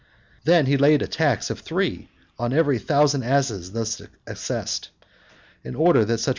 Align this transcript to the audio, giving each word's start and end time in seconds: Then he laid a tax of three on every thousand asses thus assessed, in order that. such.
Then 0.45 0.65
he 0.65 0.77
laid 0.77 1.03
a 1.03 1.07
tax 1.07 1.51
of 1.51 1.59
three 1.59 2.09
on 2.39 2.53
every 2.53 2.79
thousand 2.79 3.21
asses 3.21 3.71
thus 3.71 4.01
assessed, 4.25 4.89
in 5.63 5.75
order 5.75 6.03
that. 6.05 6.17
such. 6.17 6.29